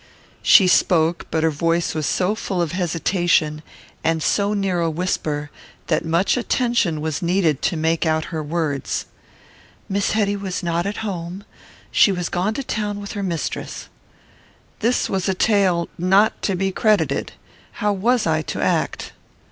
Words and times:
She 0.41 0.67
spoke, 0.67 1.27
but 1.29 1.43
her 1.43 1.51
voice 1.51 1.93
was 1.93 2.07
so 2.07 2.33
full 2.33 2.59
of 2.59 2.71
hesitation, 2.71 3.61
and 4.03 4.23
so 4.23 4.55
near 4.55 4.79
a 4.81 4.89
whisper, 4.89 5.51
that 5.93 6.03
much 6.03 6.37
attention 6.37 7.01
was 7.01 7.21
needed 7.21 7.61
to 7.61 7.77
make 7.77 8.03
out 8.03 8.25
her 8.33 8.41
words: 8.41 9.05
Miss 9.87 10.13
Hetty 10.13 10.35
was 10.35 10.63
not 10.63 10.87
at 10.87 10.97
home; 11.05 11.45
she 11.91 12.11
was 12.11 12.29
gone 12.29 12.55
to 12.55 12.63
town 12.63 12.99
with 12.99 13.11
her 13.11 13.21
mistress. 13.21 13.89
This 14.79 15.07
was 15.07 15.29
a 15.29 15.35
tale 15.35 15.87
not 15.99 16.41
to 16.41 16.55
be 16.55 16.71
credited. 16.71 17.33
How 17.73 17.93
was 17.93 18.25
I 18.25 18.41
to 18.41 18.59
act? 18.59 19.13